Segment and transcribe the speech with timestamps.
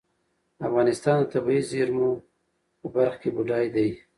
[0.67, 2.11] افغانستان د طبیعي زېرمونو
[2.79, 3.89] په برخه کې بډای دی.